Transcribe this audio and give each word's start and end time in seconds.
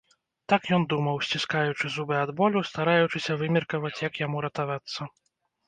Так 0.53 0.61
ён 0.77 0.87
думаў, 0.93 1.19
сціскаючы 1.27 1.85
зубы 1.97 2.15
ад 2.23 2.33
болю, 2.41 2.65
стараючыся 2.71 3.39
вымеркаваць, 3.45 3.95
як 4.09 4.13
яму 4.25 4.37
ратавацца. 4.51 5.01